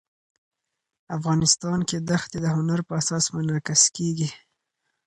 افغانستان 1.17 1.79
کې 1.89 1.97
دښتې 2.09 2.37
د 2.41 2.45
هنر 2.57 2.79
په 2.87 2.93
اثار 2.99 3.21
کې 3.25 3.31
منعکس 3.35 3.81
کېږي. 3.95 4.29